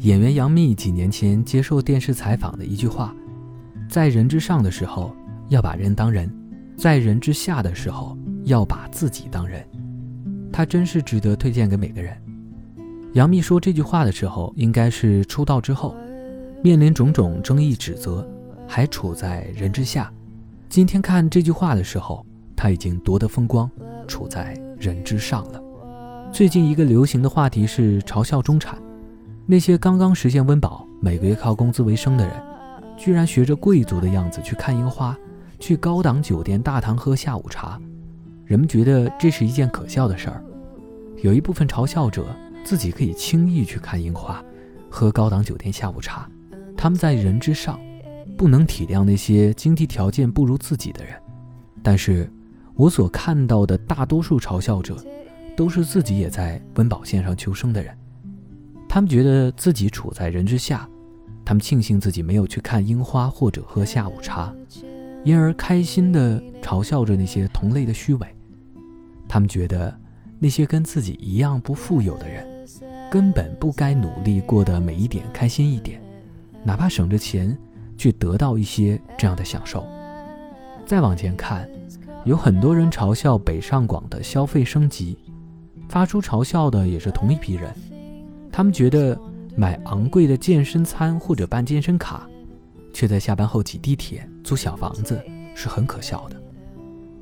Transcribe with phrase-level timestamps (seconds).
[0.00, 3.14] 演员杨幂几年前接受电视采访的一句话
[3.86, 5.14] ：“在人之上的时候，
[5.50, 6.26] 要把人当人；
[6.74, 9.62] 在人之下的时候，要把自己当人。”
[10.50, 12.16] 她真是值得推荐给每个人。
[13.12, 15.94] 杨幂说这句话的时候，应该是出道之后，
[16.64, 18.26] 面临种种争议指责，
[18.66, 20.10] 还处在人之下。
[20.70, 22.24] 今天看这句话的时候，
[22.56, 23.70] 她已经夺得风光，
[24.08, 25.62] 处在人之上了。
[26.32, 28.78] 最近一个流行的话题是嘲笑中产。
[29.50, 32.40] 那些刚刚实现温饱、每个月靠工资为生的人，
[32.96, 35.18] 居然学着贵族的样子去看樱花，
[35.58, 37.76] 去高档酒店大堂喝下午茶，
[38.44, 40.40] 人们觉得这是一件可笑的事儿。
[41.20, 42.24] 有一部分嘲笑者
[42.62, 44.40] 自己可以轻易去看樱花，
[44.88, 46.30] 喝高档酒店下午茶，
[46.76, 47.76] 他们在人之上，
[48.38, 51.12] 不能体谅那些经济条件不如自己的人。
[51.82, 52.32] 但是，
[52.74, 54.96] 我所看到的大多数嘲笑者，
[55.56, 57.92] 都是自己也在温饱线上求生的人。
[58.92, 60.86] 他们觉得自己处在人之下，
[61.44, 64.52] 他们庆幸自己没有去看樱花或者喝下午茶，
[65.22, 68.26] 因而开心地嘲笑着那些同类的虚伪。
[69.28, 69.96] 他们觉得
[70.40, 72.44] 那些跟自己一样不富有的人，
[73.08, 76.02] 根本不该努力过得每一点开心一点，
[76.64, 77.56] 哪怕省着钱
[77.96, 79.86] 去得到一些这样的享受。
[80.84, 81.70] 再往前看，
[82.24, 85.16] 有很多人嘲笑北上广的消费升级，
[85.88, 87.72] 发出嘲笑的也是同一批人。
[88.52, 89.18] 他们觉得
[89.56, 92.28] 买昂贵的健身餐或者办健身卡，
[92.92, 95.22] 却在下班后挤地铁、租小房子
[95.54, 96.36] 是很可笑的。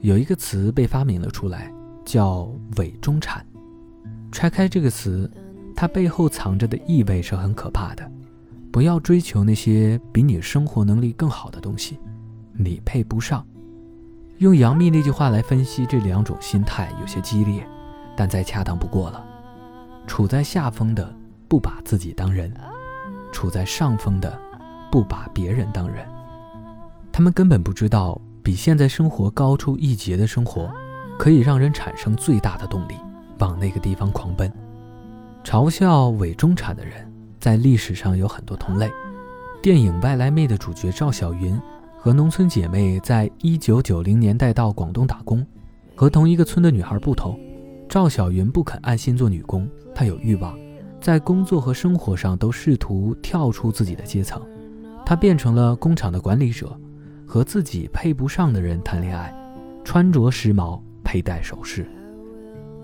[0.01, 1.73] 有一个词被发明了出来，
[2.05, 3.45] 叫“伪中产”。
[4.31, 5.31] 拆开这个词，
[5.75, 8.11] 它背后藏着的意味是很可怕的。
[8.71, 11.99] 不要追求那些比你生活能力更好的东西，
[12.53, 13.45] 你配不上。
[14.37, 17.67] 用杨幂那句话来分析这两种心态，有些激烈，
[18.17, 19.25] 但再恰当不过了。
[20.09, 21.15] 处在下风的。
[21.51, 22.53] 不把自己当人，
[23.33, 24.39] 处在上风的，
[24.93, 26.07] 不把别人当人。
[27.11, 30.71] 他们根本不知道，比现在生活高出一截的生活，
[31.19, 32.97] 可以让人产生最大的动力，
[33.39, 34.53] 往那个地方狂奔。
[35.43, 37.11] 嘲笑伪中产的人，
[37.41, 38.91] 在历史上有很多同类。
[39.63, 41.59] 电影《外来妹》的主角赵小云
[41.97, 45.47] 和农村姐妹在一九九零年代到广东打工，
[45.97, 47.41] 和同一个村的女孩不同，
[47.89, 50.57] 赵小云不肯安心做女工，她有欲望。
[51.01, 54.43] 在工作和生活上都试图跳出自己的阶层，
[55.07, 56.79] 她变成了工厂的管理者，
[57.27, 59.33] 和自己配不上的人谈恋爱，
[59.85, 61.87] 穿着时髦，佩戴首饰。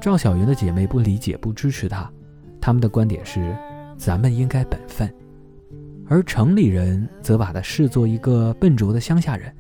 [0.01, 2.11] 赵小云的姐妹不理解、不支持她，
[2.59, 3.55] 他们的观点是：
[3.99, 5.13] 咱们应该本分。
[6.09, 9.55] 而城里人则把她视作一个笨拙的乡下人，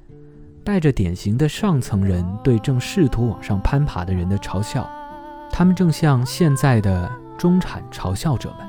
[0.62, 4.88] 带着典型的上层人对正试图往上攀爬的人的嘲笑。
[5.56, 7.08] 他们正像现在的。
[7.36, 8.66] 中产嘲笑者们，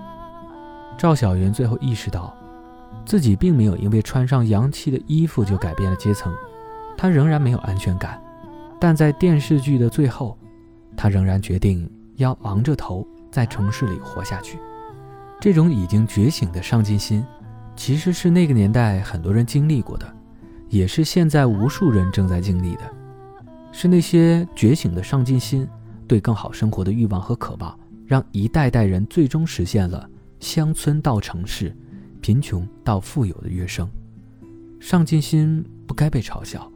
[0.98, 2.36] 赵小云最后意识到，
[3.06, 6.34] 自己并没有因为穿上洋气的衣服就改变了阶层，
[6.98, 8.20] 她仍然没有安全感，
[8.80, 10.36] 但在电视剧的最后，
[10.98, 14.58] 她仍然决定要昂着头在城市里活下去。
[15.40, 17.24] 这种已经觉醒的上进心，
[17.76, 20.12] 其实是那个年代很多人经历过的，
[20.70, 22.82] 也是现在无数人正在经历的，
[23.72, 25.70] 是那些觉醒的上进心
[26.08, 27.78] 对更好生活的欲望和渴望。
[28.06, 30.08] 让一代代人最终实现了
[30.40, 31.76] 乡村到城市、
[32.22, 33.90] 贫穷到富有的跃升。
[34.80, 36.72] 上进心不该被嘲笑，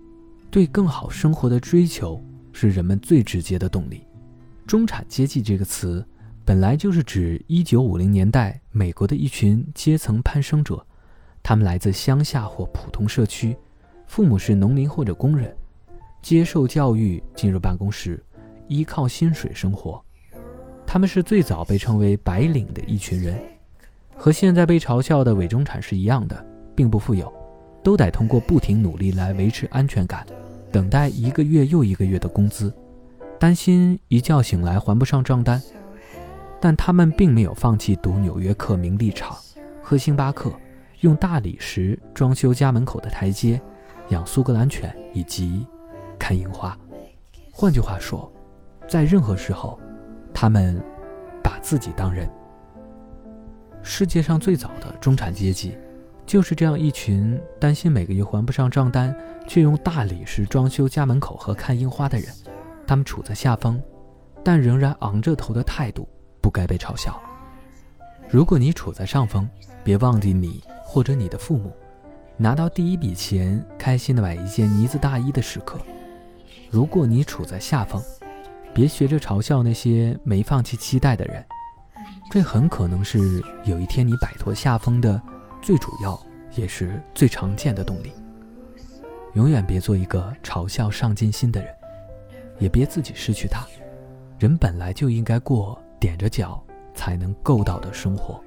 [0.49, 2.19] 对更好生活的追求
[2.51, 4.01] 是人们最直接的动力。
[4.65, 6.03] 中产阶级这个词
[6.43, 10.83] 本来就是指1950年代美国的一群阶层攀升者，
[11.43, 13.55] 他们来自乡下或普通社区，
[14.07, 15.55] 父母是农民或者工人，
[16.23, 18.23] 接受教育，进入办公室，
[18.69, 20.01] 依靠薪水生活。
[20.87, 23.37] 他们是最早被称为白领的一群人，
[24.15, 27.31] 和现在被嘲笑的伪中产是一样的，并不富有，
[27.83, 30.25] 都得通过不停努力来维持安全感，
[30.71, 32.73] 等待一个月又一个月的工资，
[33.37, 35.61] 担心一觉醒来还不上账单。
[36.59, 39.37] 但他们并没有放弃读纽约客名利场，
[39.81, 40.51] 喝星巴克，
[41.01, 43.61] 用大理石装修家门口的台阶，
[44.09, 45.65] 养苏格兰犬以及
[46.17, 46.77] 看樱花。
[47.51, 48.29] 换句话说，
[48.89, 49.79] 在任何时候。
[50.31, 50.81] 他们
[51.43, 52.29] 把自己当人。
[53.83, 55.77] 世界上最早的中产阶级，
[56.25, 59.13] 就是这样一群担心每个月还不上账单，
[59.49, 62.29] 却用大理石装修家门口和看樱花的人。
[62.87, 63.81] 他们处在下风，
[64.41, 66.07] 但仍然昂着头的态度
[66.39, 67.19] 不该被嘲笑。
[68.29, 69.49] 如果你处在上风，
[69.83, 71.73] 别忘记你或者你的父母
[72.37, 75.77] 拿到第一笔钱，开心的买一件呢子大衣的时刻。
[76.69, 78.01] 如果你处在下风，
[78.73, 81.45] 别学着嘲笑那些没放弃期待的人，
[82.31, 85.21] 这很可能是有一天你摆脱下风的
[85.61, 86.19] 最主要
[86.55, 88.11] 也是最常见的动力。
[89.33, 91.69] 永远别做一个嘲笑上进心的人，
[92.57, 93.65] 也别自己失去它。
[94.37, 96.63] 人本来就应该过踮着脚
[96.95, 98.41] 才能够到的生活。